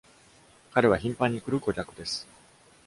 [0.73, 2.27] 彼は、頻繁に来る顧客です。